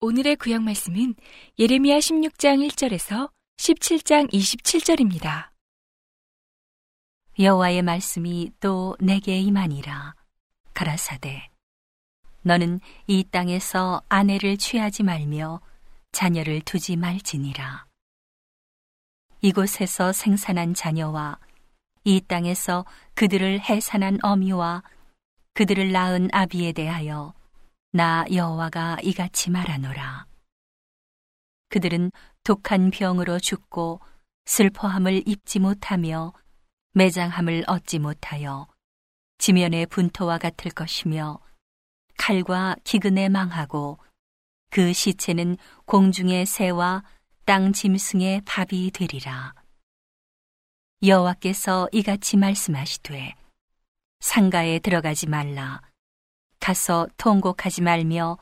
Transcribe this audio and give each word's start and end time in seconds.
오늘의 0.00 0.36
구약 0.36 0.62
말씀은 0.62 1.16
예레미야 1.58 1.98
16장 1.98 2.64
1절에서 2.68 3.32
17장 3.56 4.32
27절입니다. 4.32 5.50
여호와의 7.40 7.82
말씀이 7.82 8.52
또 8.60 8.96
내게 9.00 9.40
임하니라. 9.40 10.14
가라사대 10.72 11.50
너는 12.42 12.78
이 13.08 13.24
땅에서 13.24 14.02
아내를 14.08 14.56
취하지 14.56 15.02
말며 15.02 15.60
자녀를 16.12 16.60
두지 16.60 16.94
말지니라 16.94 17.91
이곳에서 19.42 20.12
생산한 20.12 20.72
자녀와 20.74 21.38
이 22.04 22.20
땅에서 22.20 22.84
그들을 23.14 23.60
해산한 23.60 24.20
어미와 24.22 24.84
그들을 25.54 25.90
낳은 25.90 26.28
아비에 26.32 26.72
대하여 26.72 27.34
나 27.90 28.24
여호와가 28.32 28.98
이같이 29.02 29.50
말하노라. 29.50 30.26
그들은 31.70 32.12
독한 32.44 32.90
병으로 32.90 33.40
죽고 33.40 34.00
슬퍼함을 34.44 35.24
입지 35.26 35.58
못하며 35.58 36.32
매장함을 36.94 37.64
얻지 37.66 37.98
못하여 37.98 38.68
지면의 39.38 39.86
분토와 39.86 40.38
같을 40.38 40.70
것이며 40.70 41.40
칼과 42.16 42.76
기근에 42.84 43.28
망하고 43.28 43.98
그 44.70 44.92
시체는 44.92 45.56
공중의 45.86 46.46
새와 46.46 47.02
땅 47.44 47.72
짐승의 47.72 48.42
밥이 48.44 48.92
되리라. 48.92 49.52
여호와께서 51.02 51.88
이같이 51.90 52.36
말씀하시되 52.36 53.34
상가에 54.20 54.78
들어가지 54.78 55.28
말라 55.28 55.82
가서 56.60 57.08
통곡하지 57.16 57.82
말며 57.82 58.38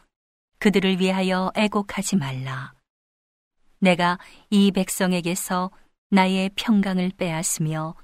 그들을 0.59 1.01
위하여 1.01 1.51
애곡하지 1.55 2.17
말라. 2.17 2.75
내가 3.79 4.19
이 4.51 4.71
백성에게서 4.71 5.71
나의 6.11 6.51
평강을 6.55 7.13
빼앗으며 7.17 7.95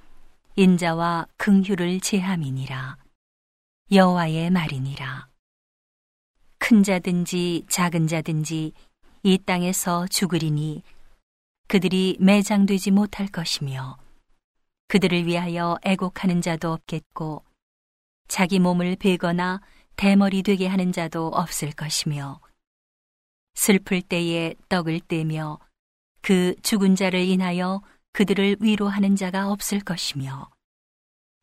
인자와 0.56 1.27
긍휼을 1.36 2.00
제함이니라 2.00 2.97
여호와의 3.92 4.48
말이니라 4.48 5.28
큰 6.56 6.83
자든지 6.83 7.67
작은 7.69 8.06
자든지 8.06 8.72
이 9.22 9.39
땅에서 9.39 10.06
죽으리니 10.09 10.83
그들이 11.69 12.17
매장되지 12.20 12.91
못할 12.92 13.27
것이며 13.27 13.98
그들을 14.89 15.27
위하여 15.27 15.78
애곡하는 15.83 16.41
자도 16.41 16.73
없겠고 16.73 17.42
자기 18.28 18.58
몸을 18.58 18.97
베거나 18.97 19.61
대머리 19.97 20.42
되게 20.42 20.67
하는 20.67 20.92
자도 20.92 21.28
없을 21.28 21.73
것이며 21.73 22.41
슬플 23.55 24.03
때에 24.03 24.55
떡을 24.69 25.00
떼며 25.00 25.58
그 26.20 26.55
죽은 26.62 26.97
자를 26.97 27.20
인하여 27.20 27.83
그들을 28.12 28.58
위로하는 28.61 29.17
자가 29.17 29.51
없을 29.51 29.80
것이며 29.80 30.51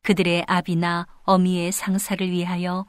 그들의 0.02 0.44
아비나 0.46 1.06
어미의 1.22 1.72
상사를 1.72 2.30
위하여 2.30 2.86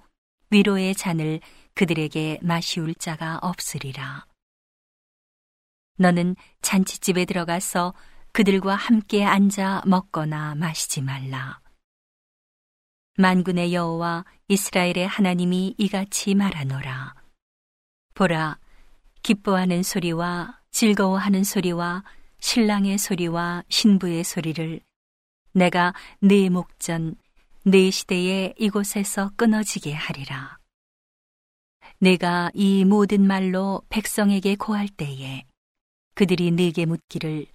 위로의 0.49 0.95
잔을 0.95 1.39
그들에게 1.73 2.39
마시울 2.41 2.93
자가 2.95 3.39
없으리라. 3.41 4.25
너는 5.97 6.35
잔치집에 6.61 7.25
들어가서 7.25 7.93
그들과 8.31 8.75
함께 8.75 9.23
앉아 9.23 9.83
먹거나 9.85 10.55
마시지 10.55 11.01
말라. 11.01 11.59
만군의 13.17 13.73
여호와 13.73 14.25
이스라엘의 14.49 15.07
하나님이 15.07 15.75
이같이 15.77 16.35
말하노라. 16.35 17.15
보라, 18.13 18.59
기뻐하는 19.23 19.83
소리와 19.83 20.59
즐거워하는 20.71 21.45
소리와 21.45 22.03
신랑의 22.39 22.97
소리와 22.97 23.63
신부의 23.69 24.25
소리를 24.25 24.81
내가 25.53 25.93
네 26.19 26.49
목전, 26.49 27.15
네 27.63 27.89
시대에 27.89 28.53
이곳에서 28.57 29.31
끊어지게 29.37 29.93
하리라. 29.93 30.57
내가 31.99 32.51
이 32.53 32.83
모든 32.83 33.25
말로 33.25 33.81
백성에게 33.89 34.55
고할 34.55 34.89
때에 34.89 35.45
그들이 36.15 36.51
네게 36.51 36.85
묻기를 36.85 37.45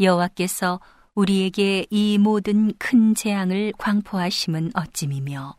여호와께서 0.00 0.80
우리에게 1.14 1.86
이 1.90 2.16
모든 2.16 2.72
큰 2.78 3.14
재앙을 3.14 3.72
광포하심은 3.76 4.70
어찌미며 4.74 5.54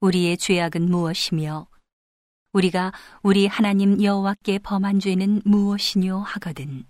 우리의 0.00 0.36
죄악은 0.36 0.90
무엇이며 0.90 1.66
우리가 2.52 2.92
우리 3.22 3.46
하나님 3.46 4.02
여호와께 4.02 4.58
범한 4.58 5.00
죄는 5.00 5.40
무엇이뇨 5.46 6.18
하거든. 6.18 6.84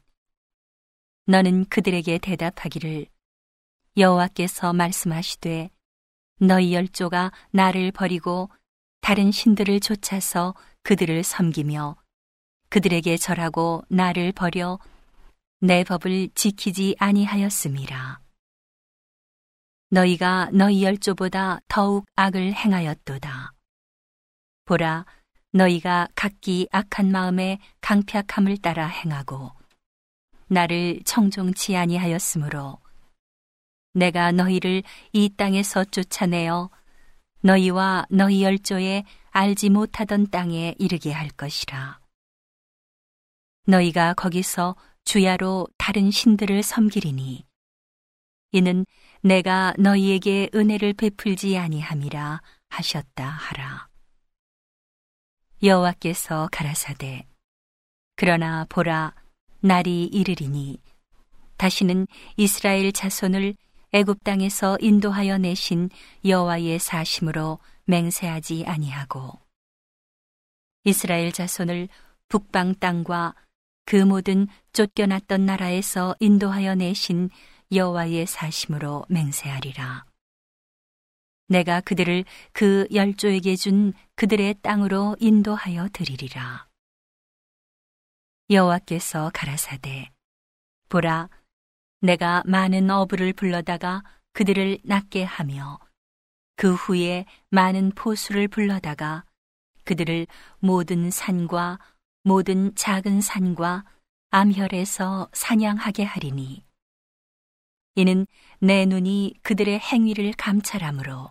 너는 1.27 1.67
그들에게 1.67 2.19
대답하기를 2.19 3.07
여호와께서 3.97 4.73
말씀하시되 4.73 5.71
너희 6.41 6.75
열조가 6.75 7.31
나를 7.53 7.93
버리고 7.93 8.51
다른 9.01 9.31
신들을 9.31 9.79
쫓아서 9.79 10.55
그들을 10.83 11.23
섬기며 11.23 12.00
그들에게 12.71 13.17
절하고 13.17 13.83
나를 13.89 14.33
버려 14.33 14.79
내 15.61 15.85
법을 15.85 16.31
지키지 16.35 16.97
아니하였음이라. 16.99 18.21
너희가 19.91 20.51
너희 20.53 20.85
열조보다 20.85 21.61
더욱 21.69 22.07
악을 22.15 22.55
행하였도다. 22.55 23.53
보라, 24.65 25.05
너희가 25.53 26.09
각기 26.15 26.69
악한 26.71 27.11
마음에 27.11 27.59
강팍함을 27.81 28.59
따라 28.59 28.87
행하고 28.87 29.51
나를 30.47 31.01
청종치 31.05 31.77
아니하였으므로 31.77 32.79
내가 33.95 34.31
너희를 34.31 34.85
이 35.13 35.29
땅에서 35.37 35.85
쫓아내어 35.85 36.71
너희와 37.41 38.07
너희 38.11 38.45
열조에 38.45 39.05
알지 39.31 39.71
못하던 39.71 40.31
땅에 40.31 40.77
이르게 40.79 41.11
할 41.11 41.29
것이라. 41.31 42.00
너희가 43.71 44.15
거기서 44.15 44.77
주야로 45.05 45.67
다른 45.79 46.11
신들을 46.11 46.63
섬기리니 46.63 47.47
이는 48.53 48.85
내가 49.23 49.75
너희에게 49.79 50.51
은혜를 50.55 50.95
베풀지 50.95 51.57
아니함이라 51.57 52.43
하셨다 52.69 53.25
하라. 53.25 53.89
여호와께서 55.63 56.49
가라사대 56.51 57.27
그러나 58.17 58.67
보라 58.69 59.15
날이 59.61 60.05
이르리니 60.05 60.79
다시는 61.57 62.07
이스라엘 62.37 62.93
자손을 62.93 63.55
애굽 63.93 64.25
땅에서 64.25 64.79
인도하여 64.81 65.39
내신 65.39 65.91
여호와의 66.25 66.79
사심으로 66.79 67.59
맹세하지 67.85 68.65
아니하고 68.67 69.39
이스라엘 70.85 71.31
자손을 71.33 71.89
북방 72.29 72.75
땅과 72.77 73.35
그 73.85 73.97
모든 73.97 74.47
쫓겨났던 74.73 75.47
나라에서 75.47 76.15
인도하여 76.21 76.75
내신 76.77 77.31
여호와의 77.73 78.27
사심으로 78.27 79.07
맹세하리라. 79.09 80.05
내가 81.49 81.81
그들을 81.81 82.25
그 82.53 82.87
열조에게 82.93 83.57
준 83.57 83.93
그들의 84.15 84.57
땅으로 84.63 85.17
인도하여 85.19 85.89
드리리라. 85.93 86.69
여호와께서 88.51 89.31
가라사대 89.35 90.11
보라 90.89 91.29
내가 92.01 92.43
많은 92.47 92.91
어부를 92.91 93.33
불러다가 93.33 94.03
그들을 94.33 94.79
낫게 94.85 95.25
하며 95.25 95.79
그 96.57 96.75
후에 96.75 97.27
많은 97.51 97.93
포수를 97.95 98.49
불러다가 98.49 99.25
그들을 99.85 100.27
모든 100.59 101.11
산과 101.11 101.79
모든 102.23 102.75
작은 102.75 103.21
산과 103.21 103.85
암혈에서 104.31 105.31
사냥하게 105.33 106.05
하리니 106.05 106.65
이는 107.95 108.27
내 108.61 108.85
눈이 108.85 109.35
그들의 109.43 109.79
행위를 109.79 110.33
감찰함으로 110.37 111.31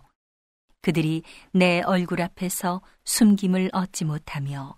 그들이 0.82 1.22
내 1.52 1.80
얼굴 1.82 2.20
앞에서 2.22 2.82
숨김을 3.04 3.70
얻지 3.72 4.04
못하며 4.04 4.76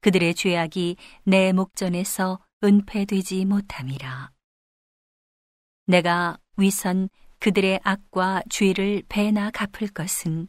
그들의 0.00 0.34
죄악이 0.34 0.96
내 1.24 1.52
목전에서 1.52 2.44
은폐되지 2.62 3.44
못함이라. 3.44 4.32
내가 5.86 6.38
위선 6.56 7.08
그들의 7.38 7.80
악과 7.82 8.42
죄를 8.50 9.02
배나 9.08 9.50
갚을 9.50 9.88
것은 9.94 10.48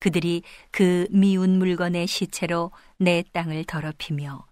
그들이 0.00 0.42
그 0.70 1.06
미운 1.10 1.58
물건의 1.58 2.06
시체로 2.06 2.70
내 2.98 3.22
땅을 3.32 3.64
더럽히며 3.64 4.46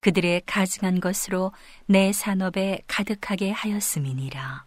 그들의 0.00 0.42
가증한 0.46 1.00
것으로 1.00 1.52
내 1.86 2.12
산업에 2.12 2.82
가득하게 2.86 3.50
하였음이니라. 3.50 4.66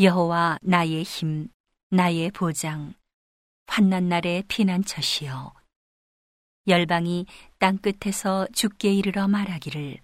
여호와 0.00 0.58
나의 0.62 1.04
힘, 1.04 1.48
나의 1.90 2.30
보장, 2.32 2.94
환난 3.66 4.08
날의 4.08 4.44
피난처시여. 4.48 5.54
열방이 6.66 7.26
땅 7.58 7.78
끝에서 7.78 8.46
죽게 8.52 8.92
이르러 8.92 9.28
말하기를 9.28 9.98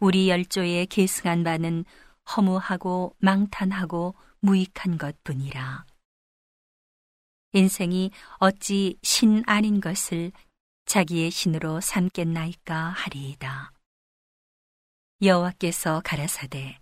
우리 0.00 0.28
열조에 0.28 0.86
계승한 0.86 1.44
바는 1.44 1.84
허무하고 2.36 3.14
망탄하고 3.18 4.16
무익한 4.40 4.98
것뿐이라. 4.98 5.86
인생이 7.52 8.10
어찌 8.38 8.96
신 9.02 9.42
아닌 9.46 9.80
것을 9.80 10.32
자기의 10.86 11.30
신으로 11.30 11.80
삼겠나이까 11.80 12.74
하리이다. 12.74 13.72
여호와께서 15.20 16.00
가라사대 16.04 16.78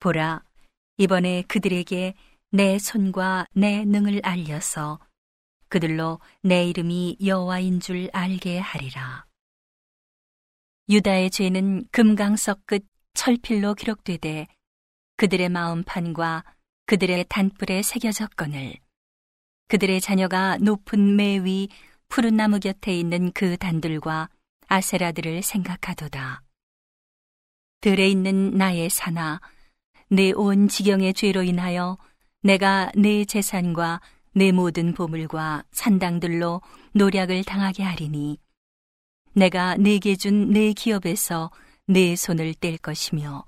보라 0.00 0.42
이번에 0.96 1.42
그들에게 1.42 2.14
내 2.50 2.78
손과 2.78 3.46
내 3.52 3.84
능을 3.84 4.20
알려서 4.24 4.98
그들로 5.68 6.20
내 6.42 6.68
이름이 6.68 7.18
여호와인 7.24 7.80
줄 7.80 8.10
알게 8.12 8.58
하리라. 8.58 9.26
유다의 10.88 11.30
죄는 11.30 11.86
금강석 11.90 12.66
끝 12.66 12.84
철필로 13.14 13.74
기록되되 13.74 14.46
그들의 15.16 15.48
마음판과 15.48 16.44
그들의 16.86 17.26
단뿔에 17.28 17.82
새겨졌거늘 17.82 18.74
그들의 19.72 20.02
자녀가 20.02 20.58
높은 20.58 21.16
매 21.16 21.38
위 21.38 21.70
푸른 22.08 22.36
나무 22.36 22.60
곁에 22.60 22.94
있는 22.94 23.32
그 23.32 23.56
단들과 23.56 24.28
아세라들을 24.68 25.40
생각하도다. 25.42 26.42
들에 27.80 28.06
있는 28.06 28.50
나의 28.50 28.90
사나 28.90 29.40
내 30.10 30.32
온 30.32 30.68
지경의 30.68 31.14
죄로 31.14 31.42
인하여 31.42 31.96
내가 32.42 32.92
내 32.94 33.24
재산과 33.24 34.02
내 34.34 34.52
모든 34.52 34.92
보물과 34.92 35.64
산당들로 35.72 36.60
노략을 36.92 37.42
당하게 37.42 37.82
하리니 37.82 38.38
내가 39.32 39.76
내게 39.78 40.16
준 40.16 40.52
내 40.52 40.74
기업에서 40.74 41.50
내 41.86 42.14
손을 42.14 42.52
뗄 42.52 42.76
것이며 42.76 43.42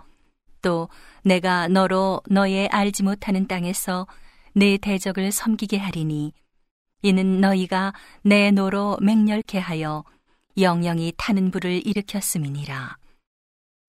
또 0.62 0.88
내가 1.23 1.69
너로 1.69 2.23
너의 2.31 2.69
알지 2.69 3.03
못하는 3.03 3.47
땅에서 3.47 4.06
내 4.55 4.79
대적을 4.79 5.33
섬기게 5.33 5.79
하리니 5.79 6.33
이는 7.03 7.41
너희가 7.41 7.93
내 8.23 8.51
노로 8.51 8.99
맹렬케 9.01 9.59
하여 9.59 10.05
영영이 10.56 11.12
타는 11.17 11.51
불을 11.51 11.87
일으켰음이니라 11.87 12.97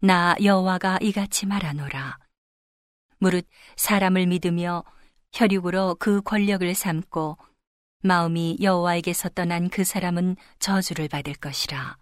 나 0.02 0.36
여호와가 0.44 1.00
이같이 1.02 1.46
말하노라 1.46 2.18
무릇 3.20 3.48
사람을 3.76 4.28
믿으며 4.28 4.84
혈육으로 5.34 5.96
그 6.00 6.22
권력을 6.22 6.74
삼고 6.74 7.38
마음이 8.04 8.58
여호와에게서 8.62 9.30
떠난 9.30 9.68
그 9.70 9.84
사람은 9.84 10.36
저주를 10.60 11.08
받을 11.08 11.34
것이라. 11.34 11.98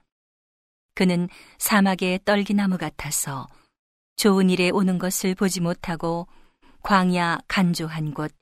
그는 0.96 1.30
사막의 1.58 2.20
떨기나무 2.26 2.78
같아서 2.78 3.48
좋은 4.18 4.50
일에 4.50 4.70
오는 4.70 5.00
것을 5.00 5.34
보지 5.34 5.62
못하고 5.62 6.28
광야 6.82 7.40
간조한 7.48 8.14
곳, 8.14 8.34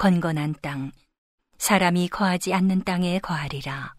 건건한 0.00 0.54
땅, 0.62 0.92
사람이 1.58 2.08
거하지 2.08 2.54
않는 2.54 2.84
땅에 2.84 3.18
거하리라. 3.18 3.92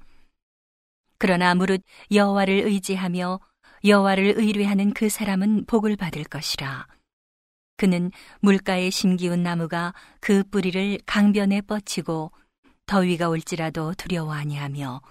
그러나 1.19 1.53
무릇 1.53 1.83
여호와를 2.12 2.56
의지하며 2.56 3.39
여호와를 3.86 4.33
의뢰하는 4.36 4.95
그 4.95 5.09
사람은 5.09 5.65
복을 5.68 5.95
받을 5.98 6.24
것이라. 6.24 6.88
그는 7.77 8.09
물가에 8.39 8.89
심기운 8.89 9.44
나무가 9.44 9.94
그 10.19 10.44
뿌리를 10.44 10.98
강변에 11.06 11.62
뻗치고 11.62 12.31
더위가 12.88 13.30
올지라도 13.30 13.94
두려워 13.94 14.33
아니하며 14.33 15.01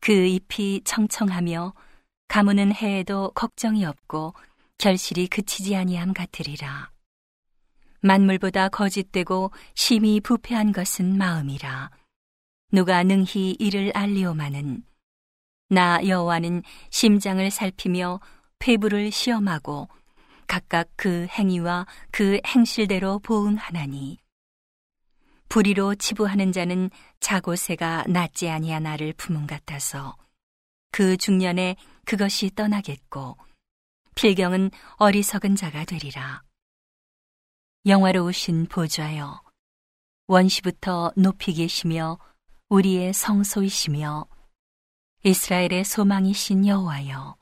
그 0.00 0.12
잎이 0.12 0.82
청청하며 0.84 1.74
가무는 2.28 2.72
해에도 2.72 3.32
걱정이 3.34 3.84
없고 3.84 4.34
결실이 4.78 5.26
그치지 5.26 5.74
아니함 5.74 6.12
같으리라. 6.14 6.92
만물보다 8.00 8.68
거짓되고 8.68 9.50
심히 9.74 10.20
부패한 10.20 10.72
것은 10.72 11.16
마음이라. 11.18 11.90
누가 12.70 13.02
능히 13.02 13.56
이를 13.58 13.90
알리오마는 13.94 14.82
나 15.70 16.00
여호와는 16.06 16.62
심장을 16.90 17.50
살피며 17.50 18.20
폐부를 18.58 19.10
시험하고 19.10 19.88
각각 20.46 20.88
그 20.96 21.26
행위와 21.30 21.86
그 22.10 22.40
행실대로 22.46 23.18
보응하나니 23.20 24.18
불의로 25.48 25.94
치부하는 25.94 26.52
자는 26.52 26.90
자고새가 27.20 28.04
낫지 28.08 28.48
아니하나를 28.50 29.14
품은 29.14 29.46
같아서 29.46 30.16
그 30.90 31.16
중년에 31.16 31.76
그것이 32.04 32.50
떠나겠고 32.54 33.36
필경은 34.14 34.70
어리석은 34.96 35.56
자가 35.56 35.84
되리라 35.84 36.42
영화로우신 37.88 38.66
보좌여 38.66 39.40
원시부터 40.26 41.10
높이 41.16 41.54
계시며 41.54 42.18
우리의 42.68 43.14
성소이시며 43.14 44.26
이스라엘의 45.24 45.86
소망이신 45.86 46.66
여호와여 46.66 47.38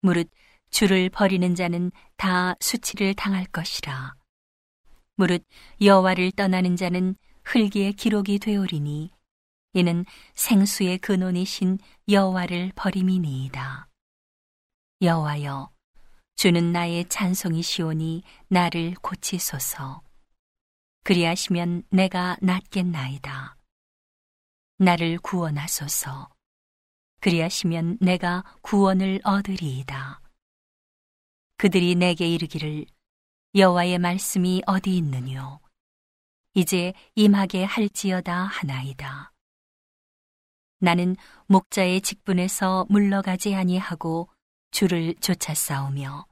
무릇 0.00 0.30
주를 0.70 1.10
버리는 1.10 1.54
자는 1.54 1.92
다 2.16 2.54
수치를 2.60 3.12
당할 3.12 3.44
것이라. 3.44 4.14
무릇 5.16 5.44
여호와를 5.82 6.32
떠나는 6.32 6.74
자는 6.74 7.14
흙의 7.44 7.92
기록이 7.92 8.38
되오리니 8.38 9.10
이는 9.74 10.06
생수의 10.34 10.96
근원이신 10.96 11.78
여호와를 12.08 12.72
버림이니이다. 12.74 13.86
여호와여 15.02 15.77
주는 16.38 16.70
나의 16.70 17.08
찬송이시오니 17.08 18.22
나를 18.46 18.94
고치소서. 19.02 20.02
그리하시면 21.02 21.82
내가 21.90 22.36
낫겠나이다. 22.40 23.56
나를 24.76 25.18
구원하소서. 25.18 26.28
그리하시면 27.18 27.98
내가 28.00 28.44
구원을 28.62 29.20
얻으리이다. 29.24 30.20
그들이 31.56 31.96
내게 31.96 32.28
이르기를 32.28 32.86
여호와의 33.56 33.98
말씀이 33.98 34.62
어디 34.64 34.96
있느뇨 34.96 35.58
이제 36.54 36.92
임하게 37.16 37.64
할지어다 37.64 38.44
하나이다 38.44 39.32
나는 40.78 41.16
목자의 41.46 42.00
직분에서 42.00 42.86
물러가지 42.90 43.56
아니하고 43.56 44.28
주를 44.70 45.16
쫓아 45.16 45.52
싸우며 45.54 46.27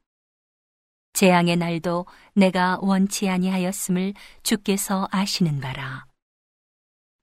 재앙의 1.16 1.56
날도 1.56 2.04
내가 2.34 2.78
원치 2.82 3.30
아니하였음을 3.30 4.12
주께서 4.42 5.08
아시는 5.10 5.60
바라 5.60 6.04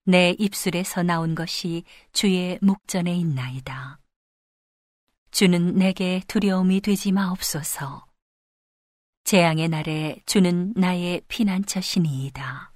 내 0.03 0.31
입술에서 0.39 1.03
나온 1.03 1.35
것이 1.35 1.83
주의 2.12 2.57
목전에 2.59 3.15
있나이다 3.15 4.00
주는 5.29 5.75
내게 5.75 6.21
두려움이 6.27 6.81
되지 6.81 7.12
마옵소서. 7.12 8.05
재앙의 9.25 9.69
날에 9.69 10.21
주는 10.25 10.73
나의 10.75 11.21
피난처시니이다. 11.27 12.71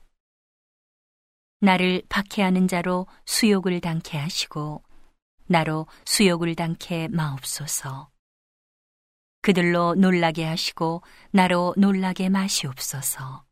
나를 1.61 2.03
박해하는 2.09 2.67
자로 2.67 3.07
수욕을 3.25 3.81
당케 3.81 4.17
하시고 4.17 4.83
나로 5.47 5.87
수욕을 6.05 6.55
당케 6.55 7.09
마옵소서. 7.09 8.09
그들로 9.41 9.95
놀라게 9.95 10.45
하시고 10.45 11.01
나로 11.31 11.73
놀라게 11.77 12.29
마시옵소서. 12.29 13.45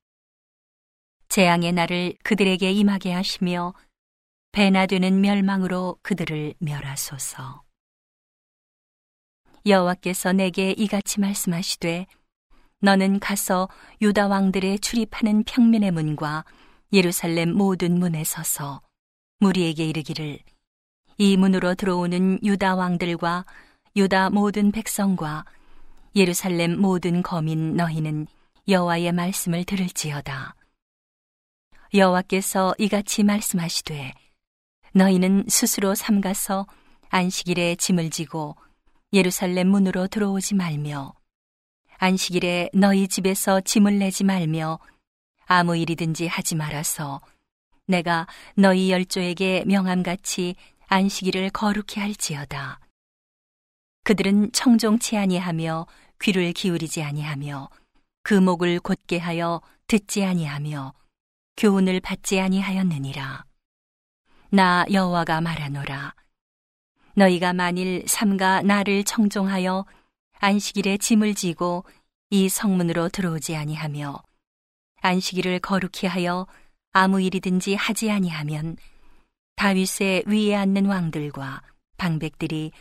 재앙의 1.30 1.74
날을 1.74 2.16
그들에게 2.24 2.72
임하게 2.72 3.14
하시며 3.14 3.74
배나 4.52 4.86
되는 4.86 5.22
멸망으로 5.22 5.98
그들을 6.02 6.54
멸하소서. 6.60 7.64
여호와께서 9.66 10.34
내게 10.34 10.72
이같이 10.72 11.20
말씀하시되 11.20 12.06
너는 12.80 13.20
가서 13.20 13.68
유다 14.02 14.28
왕들의 14.28 14.80
출입하는 14.80 15.44
평민의 15.44 15.92
문과 15.92 16.46
예루살렘 16.94 17.52
모든 17.52 17.98
문에 17.98 18.24
서서 18.24 18.82
무리에게 19.40 19.86
이르기를 19.90 20.40
이 21.18 21.38
문으로 21.38 21.76
들어오는 21.76 22.40
유다 22.44 22.76
왕들과 22.76 23.46
유다 23.96 24.30
모든 24.30 24.72
백성과 24.72 25.46
예루살렘 26.16 26.80
모든 26.80 27.22
거민 27.22 27.76
너희는 27.76 28.28
여호와의 28.70 29.12
말씀을 29.12 29.66
들을지어다. 29.66 30.56
여호와께서 31.94 32.74
이같이 32.78 33.24
말씀하시되 33.24 34.14
너희는 34.94 35.46
스스로 35.50 35.94
삼가서 35.94 36.68
안식일에 37.10 37.76
짐을 37.76 38.12
지고 38.12 38.56
예루살렘 39.12 39.68
문으로 39.68 40.08
들어오지 40.08 40.56
말며 40.56 41.14
안식일에 41.98 42.70
너희 42.74 43.10
집에서 43.10 43.60
짐을 43.60 44.00
내지 44.00 44.24
말며 44.24 44.80
아무 45.46 45.76
일이든지 45.76 46.28
하지 46.28 46.56
말아서 46.56 47.20
내가 47.88 48.26
너희 48.56 48.90
열조에게 48.90 49.66
명함같이 49.68 50.56
안식일을 50.88 51.50
거룩히 51.50 52.00
할지어다. 52.00 52.80
그들은 54.04 54.52
청종치 54.52 55.18
아니하며 55.18 55.88
귀를 56.22 56.54
기울이지 56.54 57.04
아니하며 57.04 57.70
그 58.24 58.34
목을 58.34 58.80
곧게 58.80 59.18
하여 59.18 59.62
듣지 59.88 60.24
아니하며 60.24 60.94
교훈을 61.58 62.00
받지 62.00 62.40
아니하였느니라. 62.40 63.46
나 64.50 64.86
여호와가 64.92 65.42
말하노라. 65.42 66.14
너희가 67.16 67.54
만일 67.54 68.04
삼가 68.08 68.62
나를 68.62 69.04
청종하여 69.04 69.86
안식일에 70.40 70.98
짐을 70.98 71.34
지고 71.34 71.86
이 72.30 72.50
성문으로 72.50 73.10
들어오지 73.10 73.56
아니하며 73.56 74.22
안식일을 75.02 75.60
거룩히 75.60 76.08
하여 76.08 76.48
아무 76.92 77.22
일이든지 77.22 77.76
하지 77.76 78.12
아니하면 78.12 78.76
다윗의 79.56 80.24
위에 80.28 80.56
앉는 80.56 80.88
왕들과 80.88 81.62
방백들이 81.98 82.72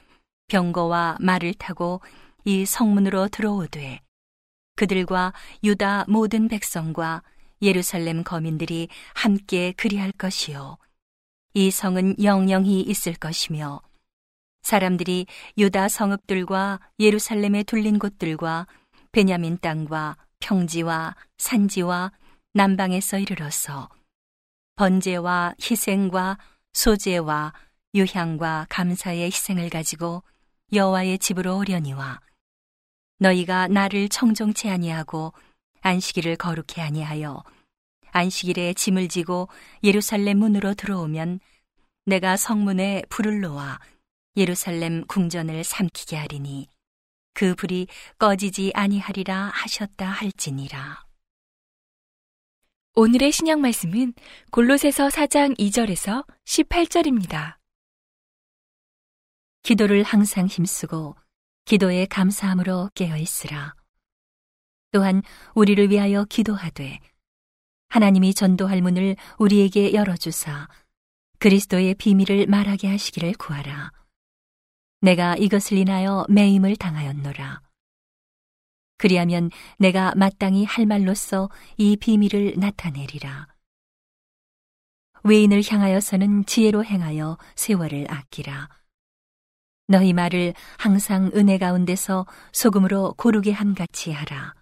병거와 0.48 1.18
말을 1.20 1.54
타고 1.54 2.00
이 2.44 2.66
성문으로 2.66 3.28
들어오되 3.28 4.00
그들과 4.76 5.32
유다 5.62 6.04
모든 6.08 6.48
백성과 6.48 7.22
예루살렘 7.62 8.22
거민들이 8.22 8.88
함께 9.14 9.72
그리할 9.72 10.12
것이요. 10.12 10.76
이 11.54 11.70
성은 11.70 12.22
영영히 12.22 12.80
있을 12.82 13.14
것이며 13.14 13.80
사람들이 14.62 15.26
유다 15.56 15.88
성읍들과 15.88 16.80
예루살렘에 16.98 17.62
둘린 17.62 17.98
곳들과 17.98 18.66
베냐민 19.12 19.58
땅과 19.58 20.16
평지와 20.40 21.14
산지와 21.38 22.12
남방에서 22.52 23.18
이르러서 23.18 23.88
번제와 24.76 25.54
희생과 25.60 26.38
소제와 26.72 27.52
유향과 27.94 28.66
감사의 28.68 29.26
희생을 29.26 29.70
가지고 29.70 30.22
여호와의 30.72 31.20
집으로 31.20 31.58
오려니와 31.58 32.20
너희가 33.18 33.68
나를 33.68 34.08
청종치 34.08 34.68
아니하고 34.68 35.32
안식일을 35.80 36.36
거룩히 36.36 36.80
아니하여 36.80 37.42
안식일에 38.12 38.74
짐을 38.74 39.08
지고 39.08 39.48
예루살렘 39.82 40.38
문으로 40.38 40.74
들어오면 40.74 41.40
내가 42.06 42.36
성문에 42.36 43.02
불을 43.08 43.40
놓아 43.40 43.78
예루살렘 44.36 45.06
궁전을 45.06 45.64
삼키게 45.64 46.16
하리니 46.16 46.68
그 47.34 47.54
불이 47.54 47.88
꺼지지 48.18 48.72
아니하리라 48.74 49.50
하셨다 49.52 50.06
할지니라. 50.06 51.04
오늘의 52.94 53.32
신약 53.32 53.58
말씀은 53.58 54.14
골로새서 54.52 55.08
4장 55.08 55.58
2절에서 55.58 56.24
18절입니다. 56.44 57.56
기도를 59.64 60.04
항상 60.04 60.46
힘쓰고 60.46 61.16
기도에 61.64 62.06
감사함으로 62.06 62.90
깨어 62.94 63.16
있으라. 63.16 63.74
또한 64.92 65.22
우리를 65.54 65.90
위하여 65.90 66.24
기도하되 66.24 67.00
하나님이 67.88 68.34
전도할 68.34 68.82
문을 68.82 69.16
우리에게 69.38 69.92
열어주사 69.94 70.68
그리스도의 71.38 71.94
비밀을 71.94 72.46
말하게 72.46 72.88
하시기를 72.88 73.34
구하라. 73.34 73.92
내가 75.00 75.36
이것을 75.36 75.76
인하여 75.78 76.24
매임을 76.28 76.76
당하였노라. 76.76 77.60
그리하면 78.96 79.50
내가 79.78 80.14
마땅히 80.16 80.64
할 80.64 80.86
말로써 80.86 81.50
이 81.76 81.96
비밀을 81.96 82.54
나타내리라. 82.56 83.48
외인을 85.24 85.62
향하여서는 85.66 86.46
지혜로 86.46 86.84
행하여 86.84 87.38
세월을 87.56 88.10
아끼라. 88.10 88.68
너희 89.86 90.12
말을 90.12 90.54
항상 90.78 91.30
은혜 91.34 91.58
가운데서 91.58 92.26
소금으로 92.52 93.14
고르게 93.18 93.52
함같이 93.52 94.12
하라. 94.12 94.54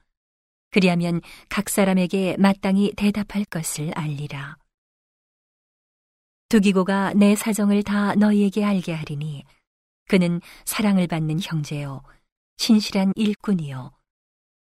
그리하면 0.71 1.21
각 1.49 1.69
사람에게 1.69 2.37
마땅히 2.39 2.93
대답할 2.97 3.45
것을 3.45 3.93
알리라. 3.97 4.57
두기고가 6.49 7.15
내 7.15 7.37
사정을 7.37 7.83
다 7.83 8.15
너희에게 8.15 8.65
알게 8.65 8.93
하리니 8.93 9.45
그는 10.09 10.41
사랑을 10.65 11.07
받는 11.07 11.41
형제요 11.41 12.03
신실한 12.59 13.13
일꾼이요 13.17 13.93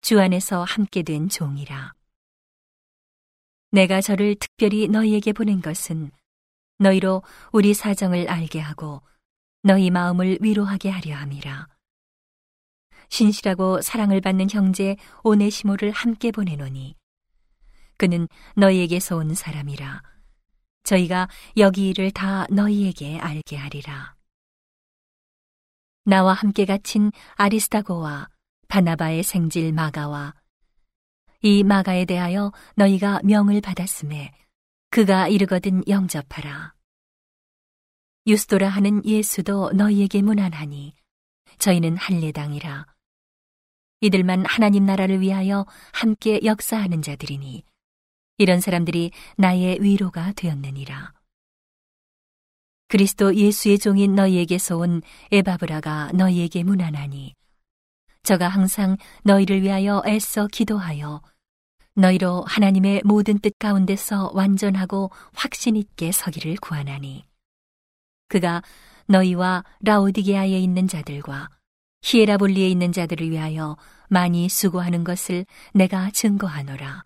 주 0.02 0.20
안에서 0.20 0.64
함께 0.64 1.02
된 1.02 1.30
종이라. 1.30 1.94
내가 3.72 4.02
저를 4.02 4.36
특별히 4.36 4.88
너희에게 4.90 5.32
보낸 5.32 5.62
것은 5.62 6.12
너희로 6.80 7.24
우리 7.52 7.74
사정을 7.74 8.30
알게 8.30 8.60
하고 8.60 9.02
너희 9.64 9.92
마음을 9.92 10.40
위로하게 10.42 10.90
하려 10.90 11.16
함이라. 11.16 11.68
신실하고 13.10 13.82
사랑을 13.82 14.20
받는 14.20 14.50
형제 14.50 14.96
오네시모를 15.24 15.92
함께 15.92 16.32
보내노니 16.32 16.96
그는 17.98 18.28
너희에게서 18.56 19.18
온 19.18 19.36
사람이라. 19.36 20.02
저희가 20.84 21.28
여기 21.58 21.90
일을 21.90 22.10
다 22.10 22.48
너희에게 22.50 23.20
알게 23.20 23.56
하리라. 23.56 24.16
나와 26.06 26.34
함께 26.34 26.66
갇힌 26.66 27.12
아리스타고와 27.36 28.30
바나바의 28.68 29.22
생질 29.22 29.74
마가와 29.74 30.34
이 31.44 31.64
마가에 31.64 32.06
대하여 32.06 32.52
너희가 32.76 33.20
명을 33.24 33.62
받았음에 33.62 34.34
그가 34.90 35.28
이르거든 35.28 35.84
영접하라. 35.88 36.74
유스도라 38.28 38.70
하는 38.70 39.04
예수도 39.04 39.72
너희에게 39.72 40.22
무난하니 40.22 40.94
저희는 41.58 41.98
할례당이라. 41.98 42.86
이들만 44.02 44.46
하나님 44.46 44.86
나라를 44.86 45.22
위하여 45.22 45.66
함께 45.92 46.40
역사하는 46.44 47.02
자들이니 47.02 47.64
이런 48.38 48.62
사람들이 48.62 49.12
나의 49.38 49.82
위로가 49.82 50.34
되었느니라. 50.34 51.14
그리스도 52.88 53.34
예수의 53.34 53.80
종인 53.80 54.14
너희에게서 54.14 54.78
온 54.78 55.02
에바브라가 55.32 56.12
너희에게 56.14 56.64
무난하니 56.64 57.34
저가 58.22 58.50
항상 58.50 58.98
너희를 59.24 59.64
위하여 59.64 60.04
애써 60.06 60.46
기도하여 60.46 61.24
너희로 61.96 62.44
하나님의 62.46 63.02
모든 63.04 63.40
뜻 63.40 63.58
가운데서 63.58 64.32
완전하고 64.36 65.10
확신 65.34 65.76
있게 65.76 66.12
서기를 66.12 66.58
구하나니 66.58 67.31
그가 68.32 68.64
너희와 69.08 69.66
라오디게아에 69.82 70.58
있는 70.58 70.88
자들과 70.88 71.50
히에라볼리에 72.02 72.70
있는 72.70 72.94
자들을 72.94 73.30
위하여 73.30 73.76
많이 74.08 74.48
수고하는 74.48 75.04
것을 75.04 75.46
내가 75.74 76.10
증거하노라. 76.12 77.04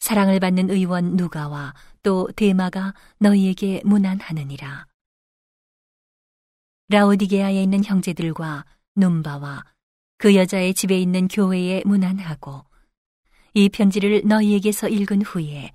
사랑을 0.00 0.40
받는 0.40 0.70
의원 0.70 1.14
누가와 1.14 1.72
또 2.02 2.28
대마가 2.34 2.94
너희에게 3.20 3.82
무난하느니라. 3.84 4.86
라오디게아에 6.88 7.62
있는 7.62 7.84
형제들과 7.84 8.64
num바와 8.96 9.64
그 10.18 10.34
여자의 10.34 10.74
집에 10.74 10.98
있는 10.98 11.28
교회에 11.28 11.84
무난하고 11.86 12.64
이 13.54 13.68
편지를 13.68 14.22
너희에게서 14.24 14.88
읽은 14.88 15.22
후에 15.22 15.70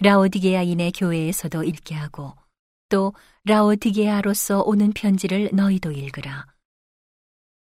라오디게아인의 0.00 0.92
교회에서도 0.92 1.64
읽게 1.64 1.94
하고 1.94 2.32
또 2.90 3.14
라오디게아로서 3.44 4.62
오는 4.62 4.92
편지를 4.92 5.48
너희도 5.54 5.92
읽으라. 5.92 6.46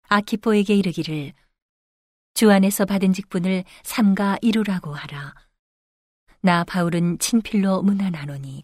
아키포에게 0.08 0.76
이르기를 0.76 1.32
주 2.34 2.52
안에서 2.52 2.84
받은 2.84 3.12
직분을 3.12 3.64
삼가 3.82 4.38
이루라고 4.42 4.94
하라. 4.94 5.34
나 6.42 6.62
바울은 6.62 7.18
친필로 7.18 7.82
문안하노니 7.82 8.62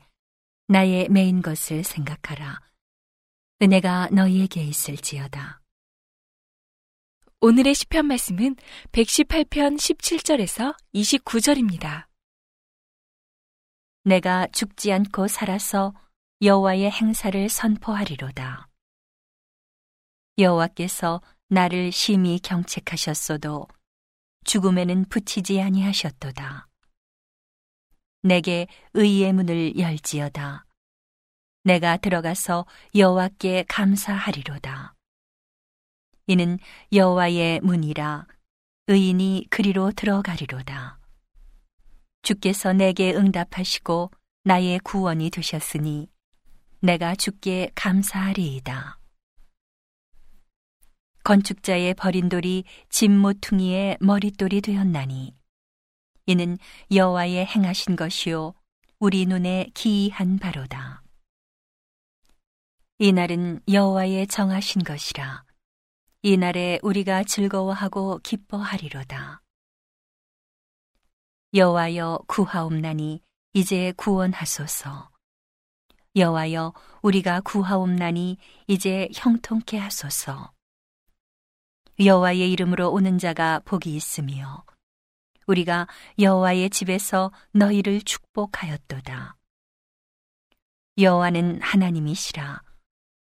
나의 0.69 1.09
메인 1.09 1.43
것을 1.43 1.83
생각하라. 1.83 2.61
은혜가 3.61 4.11
너희에게 4.13 4.63
있을지어다. 4.63 5.61
오늘의 7.41 7.75
시편 7.75 8.07
말씀은 8.07 8.57
118편 8.93 9.77
17절에서 9.77 10.77
29절입니다. 10.95 12.07
내가 14.05 14.47
죽지 14.49 14.93
않고 14.93 15.29
살아서 15.29 15.95
여호와의 16.43 16.91
행사를 16.91 17.49
선포하리로다. 17.49 18.69
여호와께서 20.39 21.23
나를 21.49 21.93
심히 21.93 22.41
경책하셨어도 22.41 23.69
죽음에는 24.45 25.05
붙이지 25.05 25.61
아니하셨도다. 25.61 26.67
내게 28.23 28.67
의의 28.95 29.33
문을 29.35 29.79
열지어다. 29.79 30.67
내가 31.63 31.97
들어가서 31.97 32.67
여호와께 32.97 33.67
감사하리로다. 33.69 34.97
이는 36.27 36.59
여호와의 36.93 37.61
문이라 37.61 38.27
의인이 38.89 39.47
그리로 39.49 39.93
들어가리로다. 39.93 40.99
주께서 42.23 42.73
내게 42.73 43.15
응답하시고 43.15 44.11
나의 44.43 44.81
구원이 44.81 45.31
되셨으니 45.31 46.12
내가 46.85 47.15
주께 47.15 47.71
감사하리이다. 47.77 48.99
건축자의 51.23 51.95
버린 51.95 52.29
돌이 52.29 52.65
집 52.91 53.13
모퉁이의 53.13 53.99
머릿돌이 54.01 54.61
되었나니 54.61 55.33
이는 56.27 56.59
여호와의 56.93 57.47
행하신 57.47 57.95
것이요 57.95 58.55
우리 58.99 59.27
눈에 59.27 59.71
기이한 59.75 60.41
바로다. 60.41 61.05
이날은 62.99 63.61
여호와의 63.71 64.27
정하신 64.27 64.83
것이라 64.83 65.45
이날에 66.23 66.81
우리가 66.83 67.23
즐거워하고 67.23 68.19
기뻐하리로다. 68.25 69.41
여호와여 71.55 72.25
구하옵나니 72.27 73.23
이제 73.53 73.93
구원하소서. 73.97 75.12
여호와여 76.15 76.75
우리가 77.01 77.41
구하옵나니 77.41 78.37
이제 78.67 79.09
형통케 79.15 79.79
하소서. 79.79 80.53
여호와의 81.99 82.53
이름으로 82.53 82.91
오는 82.91 83.19
자가 83.19 83.61
복이 83.65 83.95
있으며 83.95 84.65
우리가 85.47 85.87
여호와의 86.19 86.69
집에서 86.69 87.33
너희를 87.53 88.03
축복하였도다. 88.03 89.37
여호와는 90.99 91.63
하나님이시라 91.63 92.63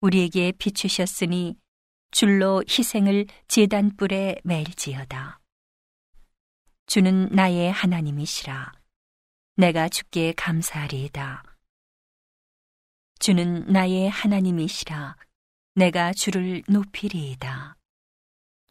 우리에게 0.02 0.52
비추셨으니 0.52 1.58
줄로 2.12 2.64
희생을 2.70 3.26
제단 3.48 3.96
뿔에 3.98 4.36
맬지어다. 4.44 5.40
주는 6.86 7.30
나의 7.32 7.72
하나님이시라 7.72 8.74
내가 9.56 9.90
주께 9.90 10.34
감사하리이다. 10.38 11.55
주는 13.26 13.66
나의 13.66 14.08
하나님이시라. 14.08 15.16
내가 15.74 16.14
주를 16.14 16.62
높이리이다. 16.68 17.76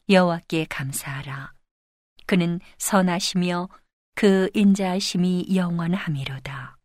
여호와께 0.09 0.67
감사하라. 0.71 1.53
그는 2.25 2.61
선하시며 2.79 3.69
그 4.15 4.49
인자하심이 4.55 5.57
영원하미로다. 5.57 6.77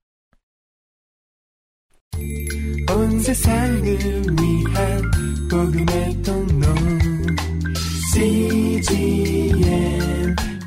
온 2.89 3.19
세상을 3.19 3.83
위한 3.85 5.11
복음의 5.51 6.23
통로 6.23 6.73
CGM 8.15 9.15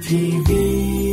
TV 0.01 1.12